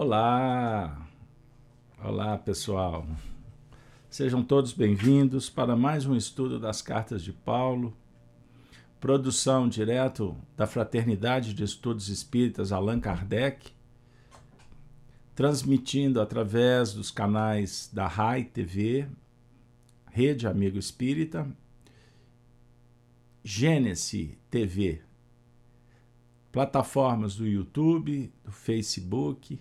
Olá! 0.00 1.08
Olá, 2.00 2.38
pessoal! 2.38 3.04
Sejam 4.08 4.44
todos 4.44 4.72
bem-vindos 4.72 5.50
para 5.50 5.74
mais 5.74 6.06
um 6.06 6.14
estudo 6.14 6.60
das 6.60 6.80
cartas 6.80 7.20
de 7.20 7.32
Paulo, 7.32 7.92
produção 9.00 9.68
direto 9.68 10.36
da 10.56 10.68
Fraternidade 10.68 11.52
de 11.52 11.64
Estudos 11.64 12.08
Espíritas 12.10 12.70
Allan 12.70 13.00
Kardec, 13.00 13.72
transmitindo 15.34 16.20
através 16.20 16.92
dos 16.92 17.10
canais 17.10 17.90
da 17.92 18.06
RAI 18.06 18.44
TV, 18.44 19.08
Rede 20.12 20.46
Amigo 20.46 20.78
Espírita, 20.78 21.44
Gênesis 23.42 24.30
TV, 24.48 25.02
plataformas 26.52 27.34
do 27.34 27.44
YouTube, 27.44 28.32
do 28.44 28.52
Facebook. 28.52 29.58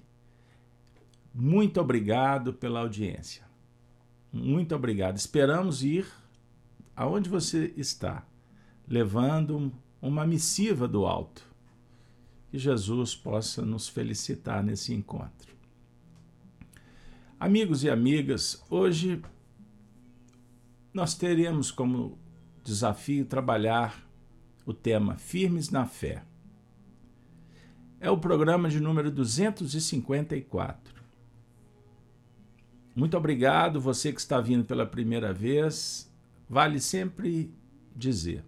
Muito 1.40 1.80
obrigado 1.80 2.52
pela 2.52 2.80
audiência. 2.80 3.46
Muito 4.34 4.74
obrigado. 4.74 5.18
Esperamos 5.18 5.84
ir 5.84 6.08
aonde 6.96 7.30
você 7.30 7.72
está, 7.78 8.26
levando 8.88 9.72
uma 10.02 10.26
missiva 10.26 10.88
do 10.88 11.06
alto. 11.06 11.44
Que 12.50 12.58
Jesus 12.58 13.16
possa 13.16 13.62
nos 13.62 13.88
felicitar 13.88 14.64
nesse 14.64 14.96
encontro. 14.96 15.56
Amigos 17.40 17.84
e 17.84 17.90
amigas, 17.92 18.66
hoje 18.68 19.22
nós 20.92 21.14
teremos 21.14 21.70
como 21.70 22.18
desafio 22.64 23.26
trabalhar 23.26 24.04
o 24.66 24.74
tema 24.74 25.18
Firmes 25.18 25.70
na 25.70 25.86
Fé. 25.86 26.24
É 28.00 28.10
o 28.10 28.18
programa 28.18 28.70
de 28.70 28.80
número 28.80 29.12
254. 29.12 30.97
Muito 32.98 33.16
obrigado, 33.16 33.80
você 33.80 34.12
que 34.12 34.20
está 34.20 34.42
vindo 34.42 34.66
pela 34.66 34.84
primeira 34.84 35.32
vez. 35.32 36.12
Vale 36.50 36.80
sempre 36.80 37.54
dizer, 37.96 38.44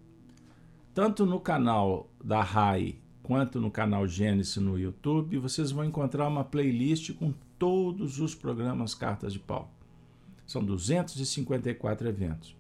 tanto 0.92 1.24
no 1.24 1.40
canal 1.40 2.10
da 2.24 2.42
RAI 2.42 2.96
quanto 3.22 3.62
no 3.62 3.70
canal 3.70 4.08
Gênesis 4.08 4.58
no 4.58 4.76
YouTube, 4.76 5.38
vocês 5.38 5.70
vão 5.70 5.86
encontrar 5.86 6.28
uma 6.28 6.44
playlist 6.44 7.14
com 7.14 7.32
todos 7.60 8.20
os 8.20 8.34
programas 8.34 8.96
Cartas 8.96 9.34
de 9.34 9.38
Pau. 9.38 9.72
São 10.48 10.66
254 10.66 12.10
eventos. 12.10 12.56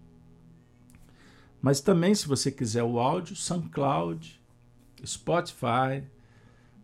Mas 1.60 1.82
também, 1.82 2.14
se 2.14 2.28
você 2.28 2.52
quiser 2.52 2.84
o 2.84 3.00
áudio, 3.00 3.36
SoundCloud, 3.36 4.40
Spotify, 5.04 6.04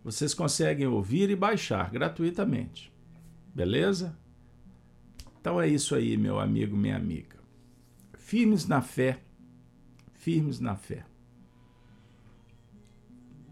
vocês 0.04 0.34
conseguem 0.34 0.88
ouvir 0.88 1.30
e 1.30 1.36
baixar 1.36 1.92
gratuitamente. 1.92 2.92
Beleza? 3.54 4.18
Então 5.46 5.62
é 5.62 5.68
isso 5.68 5.94
aí, 5.94 6.18
meu 6.18 6.40
amigo, 6.40 6.76
minha 6.76 6.96
amiga. 6.96 7.38
Firmes 8.16 8.66
na 8.66 8.82
fé. 8.82 9.20
Firmes 10.12 10.60
na 10.60 10.76
fé. 10.76 11.06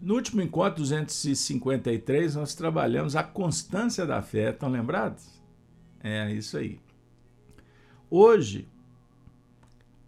No 0.00 0.14
último 0.14 0.42
encontro 0.42 0.80
253, 0.82 2.34
nós 2.34 2.52
trabalhamos 2.56 3.14
a 3.14 3.22
constância 3.22 4.04
da 4.04 4.20
fé. 4.20 4.50
Estão 4.50 4.68
lembrados? 4.70 5.40
É 6.02 6.32
isso 6.32 6.56
aí. 6.56 6.80
Hoje, 8.10 8.66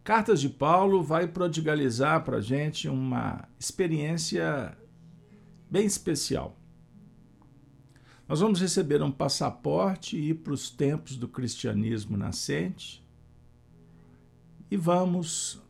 Cartas 0.02 0.40
de 0.40 0.48
Paulo 0.48 1.04
vai 1.04 1.28
prodigalizar 1.28 2.24
para 2.24 2.38
a 2.38 2.40
gente 2.40 2.88
uma 2.88 3.48
experiência 3.60 4.76
bem 5.70 5.86
especial. 5.86 6.58
Nós 8.28 8.40
vamos 8.40 8.60
receber 8.60 9.02
um 9.02 9.12
passaporte 9.12 10.16
e 10.16 10.30
ir 10.30 10.34
para 10.34 10.52
os 10.52 10.68
tempos 10.68 11.16
do 11.16 11.28
cristianismo 11.28 12.16
nascente 12.16 13.04
e 14.68 14.76
vamos 14.76 15.62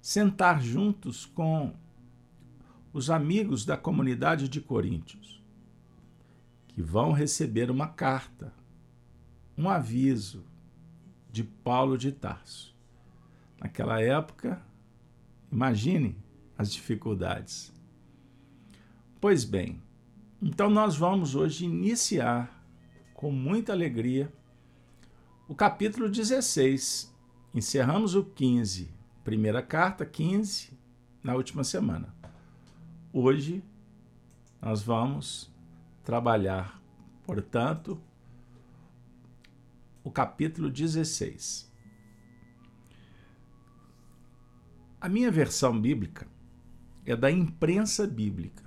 sentar 0.00 0.62
juntos 0.62 1.24
com 1.24 1.74
os 2.92 3.08
amigos 3.08 3.64
da 3.64 3.76
comunidade 3.76 4.48
de 4.48 4.60
Coríntios, 4.60 5.42
que 6.68 6.82
vão 6.82 7.12
receber 7.12 7.70
uma 7.70 7.88
carta, 7.88 8.52
um 9.56 9.68
aviso 9.68 10.44
de 11.30 11.42
Paulo 11.42 11.96
de 11.96 12.12
Tarso. 12.12 12.76
Naquela 13.58 14.00
época, 14.00 14.62
imagine 15.50 16.16
as 16.56 16.70
dificuldades. 16.70 17.72
Pois 19.20 19.44
bem, 19.44 19.80
então 20.40 20.70
nós 20.70 20.96
vamos 20.96 21.34
hoje 21.34 21.64
iniciar 21.64 22.64
com 23.12 23.32
muita 23.32 23.72
alegria 23.72 24.32
o 25.48 25.54
capítulo 25.54 26.08
16. 26.08 27.12
Encerramos 27.52 28.14
o 28.14 28.24
15, 28.24 28.88
primeira 29.24 29.60
carta, 29.60 30.06
15, 30.06 30.78
na 31.24 31.34
última 31.34 31.64
semana. 31.64 32.14
Hoje 33.12 33.64
nós 34.62 34.82
vamos 34.82 35.50
trabalhar, 36.04 36.80
portanto, 37.24 38.00
o 40.04 40.10
capítulo 40.10 40.70
16. 40.70 41.68
A 45.00 45.08
minha 45.08 45.30
versão 45.30 45.80
bíblica 45.80 46.28
é 47.04 47.16
da 47.16 47.30
imprensa 47.30 48.06
bíblica. 48.06 48.64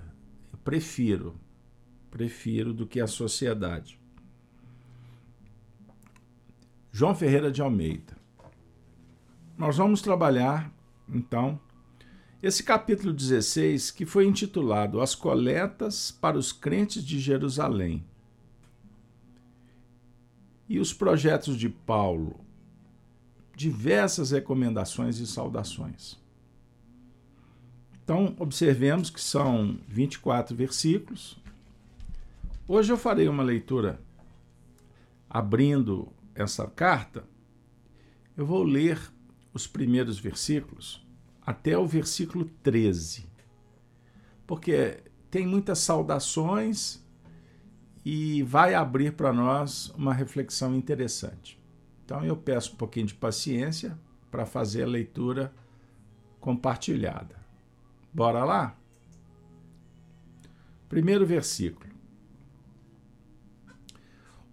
Eu 0.51 0.59
prefiro 0.59 1.39
prefiro 2.11 2.73
do 2.73 2.85
que 2.85 2.99
a 2.99 3.07
sociedade. 3.07 3.99
João 6.91 7.15
Ferreira 7.15 7.49
de 7.49 7.61
Almeida. 7.61 8.17
Nós 9.57 9.77
vamos 9.77 10.01
trabalhar, 10.01 10.71
então, 11.07 11.59
esse 12.43 12.63
capítulo 12.63 13.13
16, 13.13 13.91
que 13.91 14.05
foi 14.05 14.25
intitulado 14.25 14.99
As 14.99 15.15
Coletas 15.15 16.11
para 16.11 16.37
os 16.37 16.51
Crentes 16.51 17.05
de 17.05 17.19
Jerusalém. 17.19 18.03
E 20.67 20.79
os 20.79 20.93
projetos 20.93 21.55
de 21.55 21.69
Paulo, 21.69 22.39
diversas 23.55 24.31
recomendações 24.31 25.19
e 25.19 25.27
saudações. 25.27 26.19
Então, 28.03 28.35
observemos 28.39 29.09
que 29.09 29.21
são 29.21 29.77
24 29.87 30.55
versículos, 30.55 31.40
Hoje 32.73 32.93
eu 32.93 32.97
farei 32.97 33.27
uma 33.27 33.43
leitura 33.43 33.99
abrindo 35.29 36.07
essa 36.33 36.65
carta. 36.67 37.25
Eu 38.37 38.45
vou 38.45 38.63
ler 38.63 38.97
os 39.53 39.67
primeiros 39.67 40.17
versículos 40.17 41.05
até 41.45 41.77
o 41.77 41.85
versículo 41.85 42.45
13, 42.63 43.29
porque 44.47 45.03
tem 45.29 45.45
muitas 45.45 45.79
saudações 45.79 47.05
e 48.05 48.41
vai 48.43 48.73
abrir 48.73 49.17
para 49.17 49.33
nós 49.33 49.89
uma 49.89 50.13
reflexão 50.13 50.73
interessante. 50.73 51.61
Então 52.05 52.23
eu 52.23 52.37
peço 52.37 52.71
um 52.71 52.77
pouquinho 52.77 53.07
de 53.07 53.15
paciência 53.15 53.99
para 54.31 54.45
fazer 54.45 54.83
a 54.83 54.87
leitura 54.87 55.53
compartilhada. 56.39 57.35
Bora 58.13 58.45
lá? 58.45 58.77
Primeiro 60.87 61.25
versículo. 61.25 61.90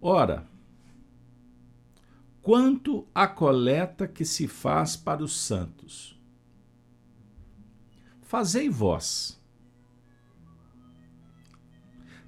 Ora, 0.01 0.47
quanto 2.41 3.05
à 3.13 3.27
coleta 3.27 4.07
que 4.07 4.23
se 4.23 4.47
faz 4.47 4.95
para 4.95 5.21
os 5.21 5.37
santos, 5.37 6.17
fazei 8.21 8.69
vós 8.69 9.37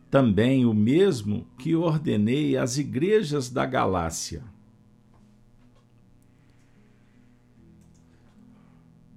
também 0.10 0.66
o 0.66 0.74
mesmo 0.74 1.48
que 1.58 1.74
ordenei 1.74 2.58
às 2.58 2.78
igrejas 2.78 3.50
da 3.50 3.66
Galácia. 3.66 4.44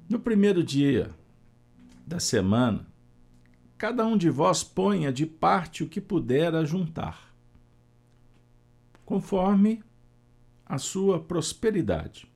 No 0.08 0.20
primeiro 0.20 0.62
dia 0.62 1.11
da 2.06 2.20
semana, 2.20 2.87
cada 3.76 4.06
um 4.06 4.17
de 4.17 4.31
vós 4.31 4.62
ponha 4.62 5.12
de 5.12 5.26
parte 5.26 5.82
o 5.82 5.88
que 5.88 6.00
puder 6.00 6.55
ajuntar 6.55 7.33
conforme 9.04 9.82
a 10.64 10.78
sua 10.78 11.20
prosperidade, 11.20 12.30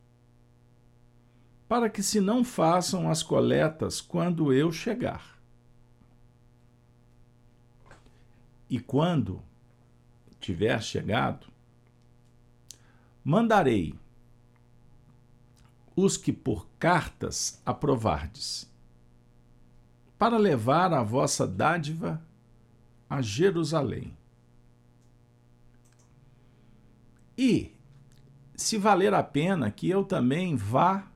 para 1.66 1.88
que 1.88 2.02
se 2.02 2.20
não 2.20 2.44
façam 2.44 3.10
as 3.10 3.22
coletas 3.22 4.00
quando 4.00 4.52
eu 4.52 4.70
chegar. 4.70 5.38
E 8.68 8.78
quando 8.78 9.42
tiver 10.38 10.82
chegado, 10.82 11.46
mandarei 13.24 13.98
os 15.96 16.16
que 16.16 16.32
por 16.32 16.68
cartas 16.78 17.60
aprovardes, 17.64 18.70
para 20.18 20.36
levar 20.36 20.92
a 20.92 21.02
vossa 21.02 21.46
dádiva 21.46 22.22
a 23.08 23.22
Jerusalém 23.22 24.17
E, 27.38 27.70
se 28.56 28.76
valer 28.76 29.14
a 29.14 29.22
pena 29.22 29.70
que 29.70 29.88
eu 29.88 30.04
também 30.04 30.56
vá, 30.56 31.08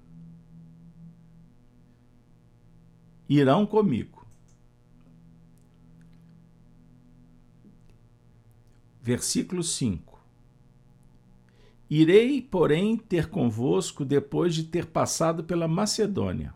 irão 3.29 3.67
comigo. 3.67 4.25
Versículo 9.03 9.65
5. 9.65 10.25
Irei, 11.91 12.41
porém, 12.41 12.97
ter 12.97 13.29
convosco 13.29 14.05
depois 14.05 14.55
de 14.55 14.63
ter 14.63 14.87
passado 14.87 15.43
pela 15.43 15.67
Macedônia, 15.67 16.55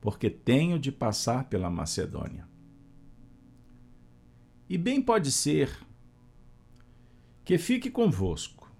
porque 0.00 0.30
tenho 0.30 0.78
de 0.78 0.92
passar 0.92 1.48
pela 1.48 1.68
Macedônia. 1.68 2.48
E 4.68 4.78
bem 4.78 5.02
pode 5.02 5.32
ser 5.32 5.85
que 7.46 7.56
fique 7.56 7.90
convosco 7.90 8.70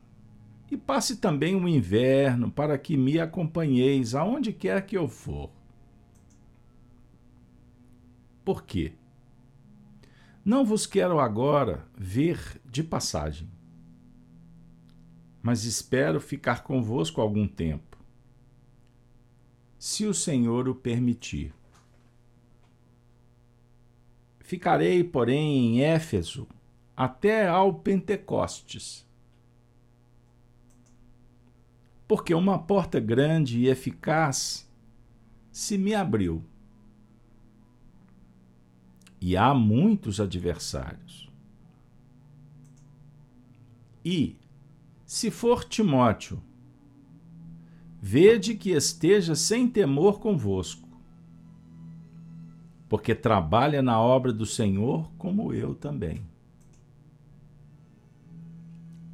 e 0.70 0.76
passe 0.76 1.16
também 1.16 1.56
o 1.56 1.66
inverno 1.66 2.50
para 2.50 2.76
que 2.76 2.98
me 2.98 3.18
acompanheis 3.18 4.14
aonde 4.14 4.52
quer 4.52 4.84
que 4.84 4.98
eu 4.98 5.08
for. 5.08 5.50
Por 8.44 8.62
quê? 8.64 8.92
Não 10.44 10.66
vos 10.66 10.86
quero 10.86 11.18
agora 11.18 11.88
ver 11.96 12.60
de 12.70 12.84
passagem 12.84 13.56
mas 15.46 15.62
espero 15.62 16.20
ficar 16.20 16.64
convosco 16.64 17.20
algum 17.20 17.46
tempo, 17.46 17.96
se 19.78 20.04
o 20.04 20.12
Senhor 20.12 20.68
o 20.68 20.74
permitir. 20.74 21.54
Ficarei, 24.40 25.04
porém, 25.04 25.76
em 25.76 25.82
Éfeso 25.84 26.48
até 26.96 27.46
ao 27.46 27.74
Pentecostes, 27.74 29.06
porque 32.08 32.32
uma 32.32 32.58
porta 32.58 32.98
grande 32.98 33.58
e 33.58 33.68
eficaz 33.68 34.66
se 35.50 35.76
me 35.76 35.94
abriu. 35.94 36.42
E 39.20 39.36
há 39.36 39.52
muitos 39.52 40.20
adversários. 40.20 41.30
E, 44.04 44.36
se 45.04 45.30
for 45.30 45.64
Timóteo, 45.64 46.40
vede 48.00 48.54
que 48.54 48.70
esteja 48.70 49.34
sem 49.34 49.68
temor 49.68 50.20
convosco, 50.20 50.88
porque 52.88 53.14
trabalha 53.14 53.82
na 53.82 54.00
obra 54.00 54.32
do 54.32 54.46
Senhor 54.46 55.10
como 55.18 55.52
eu 55.52 55.74
também. 55.74 56.22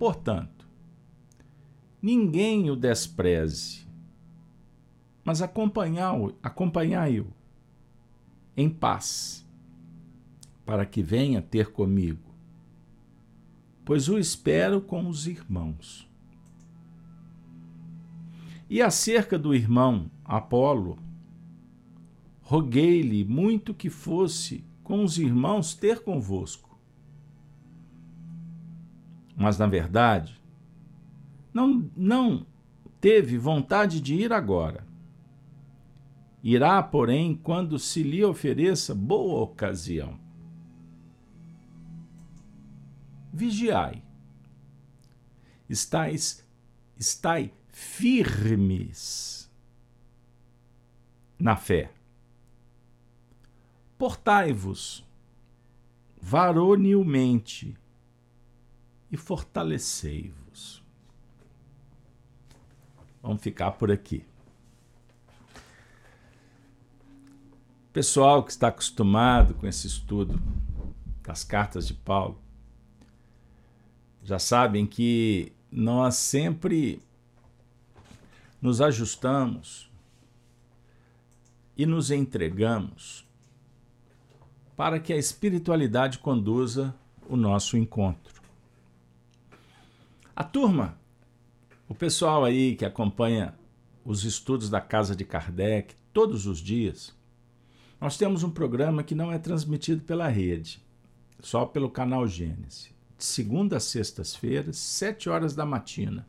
Portanto, 0.02 0.66
ninguém 2.02 2.68
o 2.68 2.74
despreze, 2.74 3.86
mas 5.22 5.40
acompanhai-o 5.40 7.32
em 8.56 8.68
paz, 8.68 9.46
para 10.66 10.84
que 10.84 11.04
venha 11.04 11.40
ter 11.40 11.70
comigo 11.70 12.32
pois 13.84 14.08
o 14.08 14.18
espero 14.18 14.80
com 14.80 15.08
os 15.08 15.28
irmãos. 15.28 16.10
E 18.68 18.82
acerca 18.82 19.38
do 19.38 19.54
irmão 19.54 20.10
Apolo, 20.24 20.98
roguei-lhe 22.40 23.24
muito 23.24 23.72
que 23.72 23.88
fosse 23.88 24.64
com 24.82 25.04
os 25.04 25.16
irmãos 25.16 25.74
ter 25.74 26.00
convosco. 26.00 26.71
Mas, 29.42 29.58
na 29.58 29.66
verdade, 29.66 30.40
não, 31.52 31.90
não 31.96 32.46
teve 33.00 33.36
vontade 33.36 34.00
de 34.00 34.14
ir 34.14 34.32
agora. 34.32 34.86
Irá, 36.44 36.80
porém, 36.80 37.34
quando 37.34 37.76
se 37.76 38.04
lhe 38.04 38.24
ofereça 38.24 38.94
boa 38.94 39.42
ocasião 39.42 40.16
vigiai. 43.32 44.04
Estais, 45.68 46.46
estai 46.96 47.52
firmes 47.66 49.50
na 51.36 51.56
fé. 51.56 51.90
Portai-vos 53.98 55.04
varonilmente 56.20 57.81
e 59.12 59.16
fortalecei-vos. 59.18 60.82
Vamos 63.22 63.42
ficar 63.42 63.72
por 63.72 63.92
aqui. 63.92 64.24
Pessoal 67.92 68.42
que 68.42 68.50
está 68.50 68.68
acostumado 68.68 69.52
com 69.52 69.66
esse 69.66 69.86
estudo 69.86 70.40
das 71.22 71.44
cartas 71.44 71.86
de 71.86 71.92
Paulo, 71.92 72.40
já 74.24 74.38
sabem 74.38 74.86
que 74.86 75.52
nós 75.70 76.14
sempre 76.14 77.02
nos 78.62 78.80
ajustamos 78.80 79.90
e 81.76 81.84
nos 81.84 82.10
entregamos 82.10 83.26
para 84.74 84.98
que 84.98 85.12
a 85.12 85.16
espiritualidade 85.18 86.18
conduza 86.18 86.94
o 87.28 87.36
nosso 87.36 87.76
encontro. 87.76 88.31
A 90.34 90.44
turma, 90.44 90.98
o 91.88 91.94
pessoal 91.94 92.44
aí 92.44 92.74
que 92.74 92.84
acompanha 92.84 93.54
os 94.04 94.24
estudos 94.24 94.70
da 94.70 94.80
Casa 94.80 95.14
de 95.14 95.24
Kardec 95.24 95.94
todos 96.12 96.46
os 96.46 96.58
dias, 96.58 97.14
nós 98.00 98.16
temos 98.16 98.42
um 98.42 98.50
programa 98.50 99.02
que 99.02 99.14
não 99.14 99.30
é 99.30 99.38
transmitido 99.38 100.02
pela 100.02 100.28
rede, 100.28 100.82
só 101.40 101.64
pelo 101.66 101.90
canal 101.90 102.26
Gênesis 102.26 102.92
de 103.22 103.26
segunda 103.26 103.76
a 103.76 103.80
sextas-feiras, 103.80 104.76
sete 104.76 105.30
horas 105.30 105.54
da 105.54 105.64
matina. 105.64 106.26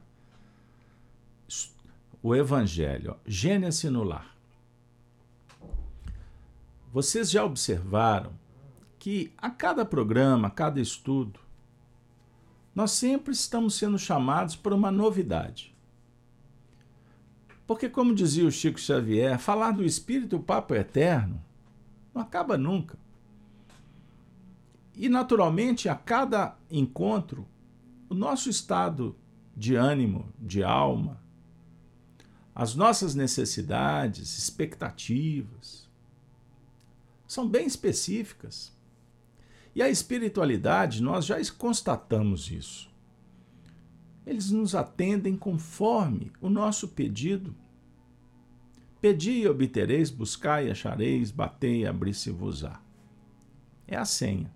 O 2.22 2.36
Evangelho, 2.36 3.16
Gênesis 3.26 3.92
no 3.92 4.04
lar. 4.04 4.38
Vocês 6.94 7.32
já 7.32 7.44
observaram 7.44 8.32
que 9.00 9.34
a 9.36 9.50
cada 9.50 9.84
programa, 9.84 10.50
a 10.50 10.52
cada 10.52 10.80
estudo, 10.80 11.40
nós 12.74 12.92
sempre 12.92 13.34
estamos 13.34 13.76
sendo 13.76 13.98
chamados 13.98 14.56
por 14.56 14.74
uma 14.74 14.92
novidade. 14.92 15.74
Porque, 17.66 17.88
como 17.88 18.14
dizia 18.16 18.46
o 18.46 18.52
Chico 18.52 18.80
Xavier, 18.80 19.40
falar 19.40 19.72
do 19.72 19.84
Espírito, 19.84 20.36
o 20.36 20.44
papo 20.44 20.74
é 20.74 20.80
eterno, 20.80 21.42
não 22.14 22.22
acaba 22.22 22.58
nunca. 22.58 22.98
E, 24.96 25.08
naturalmente, 25.08 25.88
a 25.88 25.96
cada 25.96 26.56
encontro, 26.70 27.48
o 28.10 28.14
nosso 28.14 28.50
estado 28.50 29.16
de 29.56 29.76
ânimo, 29.76 30.32
de 30.38 30.64
alma, 30.64 31.22
as 32.54 32.76
nossas 32.76 33.16
necessidades, 33.16 34.38
expectativas, 34.38 35.90
são 37.28 37.48
bem 37.48 37.66
específicas. 37.66 38.72
E 39.76 39.82
a 39.82 39.90
espiritualidade, 39.90 41.02
nós 41.02 41.26
já 41.26 41.38
constatamos 41.58 42.52
isso. 42.52 42.92
Eles 44.26 44.52
nos 44.52 44.76
atendem 44.76 45.36
conforme 45.36 46.32
o 46.40 46.50
nosso 46.50 46.90
pedido. 46.90 47.56
Pedi 49.02 49.32
e 49.32 49.48
obtereis, 49.48 50.10
buscai 50.10 50.68
e 50.68 50.72
achareis, 50.72 51.32
batei 51.32 51.82
e 51.82 51.88
abri-se-vos-á. 51.88 52.80
É 53.86 53.98
a 53.98 54.06
senha. 54.06 54.50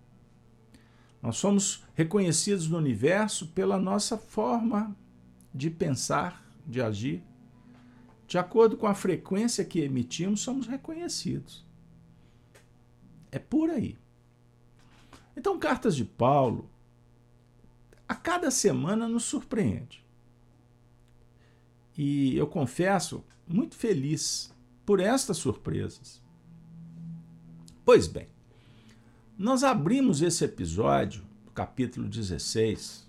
Nós 1.21 1.37
somos 1.37 1.83
reconhecidos 1.95 2.69
no 2.69 2.77
universo 2.77 3.47
pela 3.47 3.77
nossa 3.77 4.17
forma 4.17 4.95
de 5.53 5.69
pensar, 5.69 6.45
de 6.65 6.81
agir. 6.81 7.23
De 8.27 8.37
acordo 8.37 8.77
com 8.77 8.87
a 8.87 8.93
frequência 8.93 9.65
que 9.65 9.79
emitimos, 9.79 10.41
somos 10.41 10.67
reconhecidos. 10.67 11.65
É 13.31 13.39
por 13.39 13.69
aí. 13.69 13.97
Então, 15.37 15.59
cartas 15.59 15.95
de 15.95 16.03
Paulo, 16.03 16.67
a 18.09 18.15
cada 18.15 18.49
semana 18.49 19.07
nos 19.07 19.23
surpreende. 19.23 20.03
E 21.95 22.35
eu 22.35 22.47
confesso, 22.47 23.23
muito 23.47 23.75
feliz 23.75 24.51
por 24.83 24.99
estas 24.99 25.37
surpresas. 25.37 26.23
Pois 27.85 28.07
bem, 28.07 28.27
nós 29.37 29.63
abrimos 29.63 30.23
esse 30.23 30.43
episódio, 30.43 31.23
capítulo 31.53 32.07
16, 32.07 33.07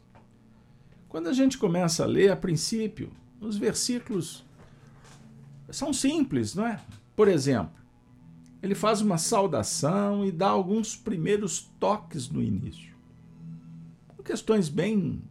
quando 1.08 1.28
a 1.28 1.32
gente 1.32 1.56
começa 1.56 2.04
a 2.04 2.06
ler, 2.06 2.30
a 2.30 2.36
princípio, 2.36 3.10
os 3.40 3.56
versículos 3.56 4.44
são 5.70 5.94
simples, 5.94 6.54
não 6.54 6.66
é? 6.66 6.78
Por 7.16 7.26
exemplo, 7.26 7.77
ele 8.62 8.74
faz 8.74 9.00
uma 9.00 9.18
saudação 9.18 10.24
e 10.24 10.32
dá 10.32 10.48
alguns 10.48 10.96
primeiros 10.96 11.60
toques 11.78 12.28
no 12.28 12.42
início. 12.42 12.96
Questões 14.24 14.68
bem 14.68 15.22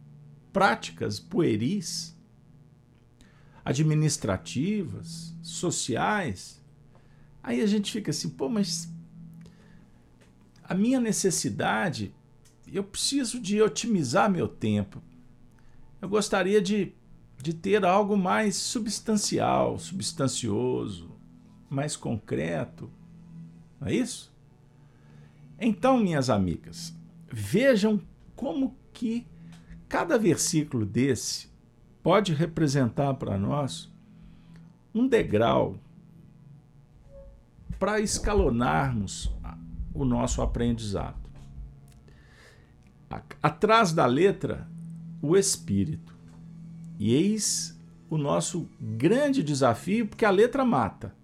práticas 0.52 1.20
pueris, 1.20 2.16
administrativas, 3.64 5.36
sociais, 5.42 6.60
aí 7.42 7.60
a 7.60 7.66
gente 7.66 7.92
fica 7.92 8.10
assim, 8.10 8.28
pô, 8.30 8.48
mas 8.48 8.92
a 10.64 10.74
minha 10.74 11.00
necessidade, 11.00 12.12
eu 12.70 12.82
preciso 12.82 13.40
de 13.40 13.62
otimizar 13.62 14.30
meu 14.30 14.48
tempo. 14.48 15.02
Eu 16.00 16.08
gostaria 16.08 16.60
de, 16.60 16.92
de 17.42 17.54
ter 17.54 17.84
algo 17.84 18.16
mais 18.16 18.56
substancial, 18.56 19.78
substancioso, 19.78 21.10
mais 21.70 21.96
concreto. 21.96 22.90
Não 23.80 23.88
é 23.88 23.94
isso? 23.94 24.32
Então, 25.60 25.98
minhas 25.98 26.30
amigas, 26.30 26.94
vejam 27.30 28.00
como 28.36 28.76
que 28.92 29.26
cada 29.88 30.18
versículo 30.18 30.86
desse 30.86 31.48
pode 32.02 32.32
representar 32.32 33.14
para 33.14 33.36
nós 33.36 33.92
um 34.94 35.06
degrau 35.06 35.78
para 37.78 38.00
escalonarmos 38.00 39.32
o 39.94 40.04
nosso 40.04 40.42
aprendizado. 40.42 41.28
Atrás 43.42 43.92
da 43.92 44.06
letra, 44.06 44.68
o 45.22 45.36
espírito. 45.36 46.16
E 46.98 47.14
eis 47.14 47.78
o 48.10 48.18
nosso 48.18 48.68
grande 48.80 49.42
desafio, 49.42 50.06
porque 50.08 50.24
a 50.24 50.30
letra 50.30 50.64
mata. 50.64 51.14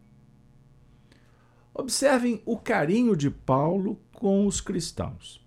Observem 1.74 2.40
o 2.46 2.56
carinho 2.56 3.16
de 3.16 3.28
Paulo 3.28 4.00
com 4.12 4.46
os 4.46 4.60
cristãos. 4.60 5.44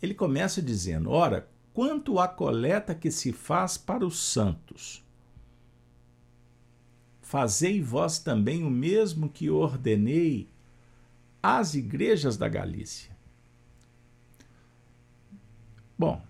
Ele 0.00 0.14
começa 0.14 0.62
dizendo: 0.62 1.10
Ora, 1.10 1.48
quanto 1.74 2.20
à 2.20 2.28
coleta 2.28 2.94
que 2.94 3.10
se 3.10 3.32
faz 3.32 3.76
para 3.76 4.06
os 4.06 4.22
santos, 4.22 5.04
fazei 7.20 7.82
vós 7.82 8.20
também 8.20 8.62
o 8.62 8.70
mesmo 8.70 9.28
que 9.28 9.50
ordenei 9.50 10.48
às 11.42 11.74
igrejas 11.74 12.36
da 12.36 12.48
Galícia. 12.48 13.18
Bom, 15.98 16.22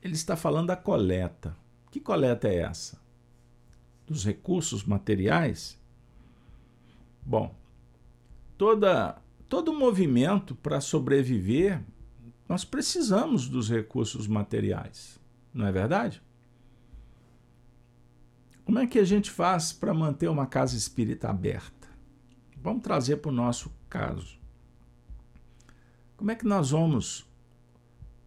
ele 0.00 0.14
está 0.14 0.36
falando 0.36 0.68
da 0.68 0.76
coleta. 0.76 1.56
Que 1.90 1.98
coleta 1.98 2.46
é 2.46 2.58
essa? 2.58 3.00
Dos 4.06 4.24
recursos 4.24 4.84
materiais? 4.84 5.79
Bom, 7.24 7.54
toda, 8.56 9.20
todo 9.48 9.72
movimento 9.72 10.54
para 10.54 10.80
sobreviver, 10.80 11.82
nós 12.48 12.64
precisamos 12.64 13.48
dos 13.48 13.70
recursos 13.70 14.26
materiais, 14.26 15.20
não 15.52 15.66
é 15.66 15.72
verdade? 15.72 16.22
Como 18.64 18.78
é 18.78 18.86
que 18.86 18.98
a 18.98 19.04
gente 19.04 19.30
faz 19.30 19.72
para 19.72 19.92
manter 19.92 20.28
uma 20.28 20.46
casa 20.46 20.76
espírita 20.76 21.28
aberta? 21.28 21.88
Vamos 22.56 22.82
trazer 22.82 23.16
para 23.16 23.30
o 23.30 23.34
nosso 23.34 23.72
caso. 23.88 24.38
Como 26.16 26.30
é 26.30 26.34
que 26.34 26.46
nós 26.46 26.70
vamos 26.70 27.26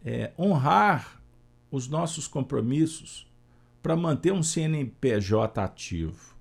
é, 0.04 0.34
honrar 0.38 1.22
os 1.70 1.88
nossos 1.88 2.28
compromissos 2.28 3.32
para 3.82 3.96
manter 3.96 4.34
um 4.34 4.42
CNPJ 4.42 5.62
ativo? 5.62 6.36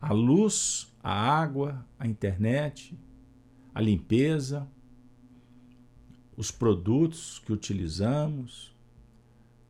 A 0.00 0.12
luz, 0.12 0.92
a 1.02 1.12
água, 1.12 1.84
a 1.98 2.06
internet, 2.06 2.98
a 3.74 3.80
limpeza, 3.80 4.66
os 6.36 6.50
produtos 6.50 7.38
que 7.40 7.52
utilizamos, 7.52 8.74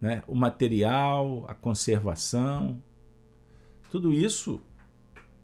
né? 0.01 0.23
o 0.29 0.35
material, 0.35 1.45
a 1.49 1.55
conservação. 1.55 2.81
Tudo 3.91 4.13
isso 4.13 4.61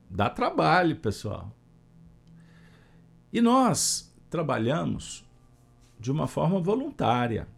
dá 0.09 0.31
trabalho, 0.31 0.97
pessoal. 0.97 1.53
E 3.33 3.41
nós 3.41 4.15
trabalhamos 4.31 5.27
de 5.99 6.13
uma 6.13 6.29
forma 6.29 6.61
voluntária. 6.61 7.49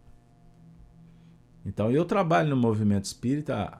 Então, 1.63 1.91
eu 1.91 2.05
trabalho 2.05 2.49
no 2.49 2.55
movimento 2.55 3.05
espírita 3.05 3.79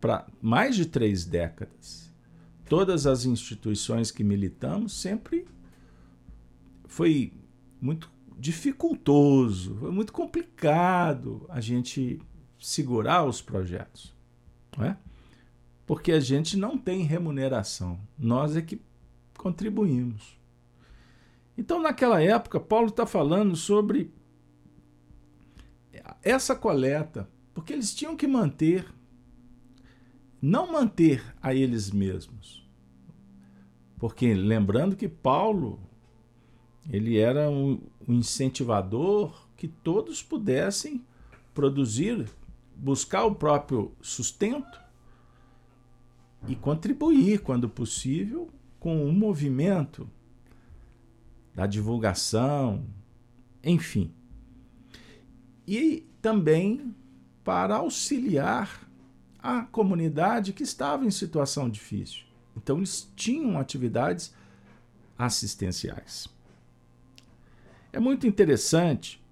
para 0.00 0.26
mais 0.42 0.74
de 0.74 0.86
três 0.86 1.24
décadas 1.24 2.09
todas 2.70 3.04
as 3.04 3.24
instituições 3.24 4.12
que 4.12 4.22
militamos, 4.22 4.92
sempre 4.92 5.44
foi 6.86 7.32
muito 7.80 8.08
dificultoso, 8.38 9.74
foi 9.80 9.90
muito 9.90 10.12
complicado 10.12 11.44
a 11.48 11.60
gente 11.60 12.22
segurar 12.60 13.24
os 13.24 13.42
projetos, 13.42 14.14
não 14.78 14.84
é? 14.84 14.96
Porque 15.84 16.12
a 16.12 16.20
gente 16.20 16.56
não 16.56 16.78
tem 16.78 17.02
remuneração, 17.02 17.98
nós 18.16 18.54
é 18.54 18.62
que 18.62 18.80
contribuímos. 19.36 20.38
Então, 21.58 21.82
naquela 21.82 22.22
época, 22.22 22.60
Paulo 22.60 22.86
está 22.86 23.04
falando 23.04 23.56
sobre 23.56 24.12
essa 26.22 26.54
coleta, 26.54 27.28
porque 27.52 27.72
eles 27.72 27.92
tinham 27.92 28.16
que 28.16 28.28
manter, 28.28 28.86
não 30.40 30.70
manter 30.70 31.34
a 31.42 31.52
eles 31.52 31.90
mesmos, 31.90 32.59
porque 34.00 34.32
lembrando 34.32 34.96
que 34.96 35.06
Paulo 35.06 35.78
ele 36.90 37.18
era 37.18 37.50
um, 37.50 37.78
um 38.08 38.14
incentivador 38.14 39.46
que 39.58 39.68
todos 39.68 40.22
pudessem 40.22 41.04
produzir, 41.52 42.26
buscar 42.74 43.26
o 43.26 43.34
próprio 43.34 43.92
sustento 44.00 44.80
e 46.48 46.56
contribuir, 46.56 47.42
quando 47.42 47.68
possível, 47.68 48.48
com 48.78 49.06
o 49.06 49.12
movimento 49.12 50.08
da 51.54 51.66
divulgação, 51.66 52.86
enfim. 53.62 54.14
E 55.68 56.08
também 56.22 56.94
para 57.44 57.76
auxiliar 57.76 58.88
a 59.38 59.62
comunidade 59.62 60.54
que 60.54 60.62
estava 60.62 61.04
em 61.04 61.10
situação 61.10 61.68
difícil. 61.68 62.29
Então, 62.62 62.76
eles 62.78 63.10
tinham 63.16 63.58
atividades 63.58 64.34
assistenciais. 65.18 66.28
É 67.92 67.98
muito 67.98 68.26
interessante 68.26 69.22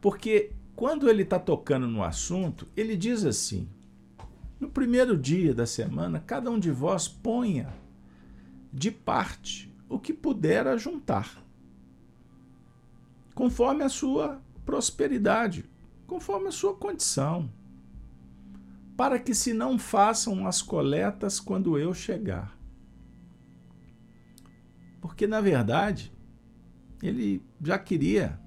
porque 0.00 0.52
quando 0.76 1.08
ele 1.08 1.22
está 1.22 1.38
tocando 1.38 1.88
no 1.88 2.04
assunto, 2.04 2.68
ele 2.76 2.96
diz 2.96 3.24
assim: 3.24 3.68
no 4.60 4.68
primeiro 4.68 5.16
dia 5.16 5.54
da 5.54 5.66
semana, 5.66 6.20
cada 6.20 6.50
um 6.50 6.58
de 6.58 6.70
vós 6.70 7.08
ponha 7.08 7.74
de 8.72 8.90
parte 8.90 9.74
o 9.88 9.98
que 9.98 10.12
puder 10.12 10.66
ajuntar, 10.66 11.42
conforme 13.34 13.82
a 13.82 13.88
sua 13.88 14.40
prosperidade, 14.64 15.64
conforme 16.06 16.48
a 16.48 16.52
sua 16.52 16.74
condição 16.74 17.50
para 18.98 19.20
que 19.20 19.32
se 19.32 19.54
não 19.54 19.78
façam 19.78 20.44
as 20.44 20.60
coletas 20.60 21.38
quando 21.38 21.78
eu 21.78 21.94
chegar. 21.94 22.58
Porque, 25.00 25.24
na 25.24 25.40
verdade, 25.40 26.12
ele 27.00 27.40
já 27.62 27.78
queria 27.78 28.40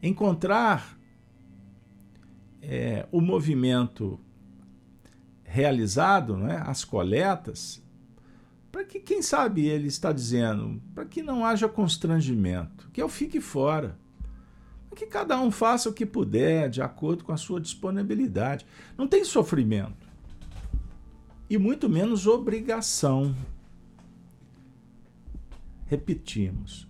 encontrar 0.00 0.96
é, 2.62 3.08
o 3.10 3.20
movimento 3.20 4.20
realizado, 5.42 6.36
né, 6.36 6.62
as 6.64 6.84
coletas, 6.84 7.84
para 8.70 8.84
que, 8.84 9.00
quem 9.00 9.22
sabe, 9.22 9.66
ele 9.66 9.88
está 9.88 10.12
dizendo, 10.12 10.80
para 10.94 11.04
que 11.04 11.20
não 11.20 11.44
haja 11.44 11.68
constrangimento, 11.68 12.88
que 12.92 13.02
eu 13.02 13.08
fique 13.08 13.40
fora 13.40 13.98
que 14.96 15.06
cada 15.06 15.38
um 15.38 15.50
faça 15.50 15.90
o 15.90 15.92
que 15.92 16.06
puder, 16.06 16.70
de 16.70 16.80
acordo 16.80 17.22
com 17.22 17.30
a 17.30 17.36
sua 17.36 17.60
disponibilidade. 17.60 18.66
Não 18.96 19.06
tem 19.06 19.24
sofrimento. 19.24 20.08
E 21.48 21.58
muito 21.58 21.88
menos 21.88 22.26
obrigação. 22.26 23.36
Repetimos. 25.84 26.88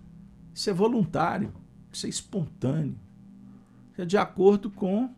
Isso 0.54 0.70
é 0.70 0.72
voluntário, 0.72 1.52
isso 1.92 2.06
é 2.06 2.08
espontâneo. 2.08 2.98
Isso 3.92 4.02
é 4.02 4.04
de 4.04 4.16
acordo 4.16 4.70
com 4.70 5.12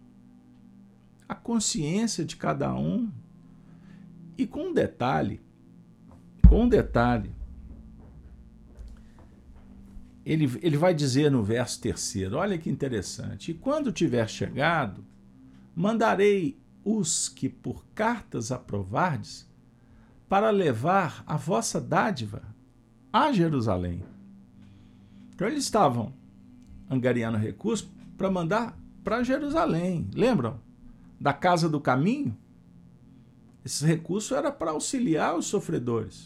a 1.28 1.35
consciência 1.35 2.25
de 2.25 2.37
cada 2.37 2.75
um. 2.75 3.12
E 4.37 4.47
com 4.47 4.68
um 4.68 4.73
detalhe, 4.73 5.40
com 6.49 6.62
um 6.62 6.68
detalhe, 6.68 7.30
ele, 10.28 10.58
ele 10.61 10.76
vai 10.76 10.92
dizer 10.92 11.30
no 11.30 11.42
verso 11.42 11.80
terceiro: 11.80 12.37
olha 12.37 12.58
que 12.58 12.68
interessante. 12.68 13.50
E 13.50 13.54
quando 13.54 13.90
tiver 13.90 14.28
chegado, 14.28 15.02
mandarei 15.75 16.61
os 16.85 17.30
que 17.30 17.49
por 17.49 17.85
cartas 17.94 18.52
aprovardes 18.52 19.49
para 20.28 20.50
levar 20.50 21.25
a 21.26 21.37
vossa 21.37 21.80
dádiva 21.80 22.42
a 23.11 23.32
Jerusalém. 23.32 24.02
Então 25.35 25.47
eles 25.47 25.64
estavam 25.64 26.12
angariando 26.90 27.38
recursos 27.38 27.88
para 28.16 28.30
mandar 28.30 28.78
para 29.02 29.23
Jerusalém. 29.23 30.11
Lembram? 30.14 30.61
Da 31.18 31.32
casa 31.32 31.68
do 31.68 31.80
caminho? 31.80 32.37
Esse 33.64 33.85
recurso 33.87 34.35
era 34.35 34.52
para 34.52 34.73
auxiliar 34.73 35.37
os 35.37 35.47
sofredores. 35.47 36.16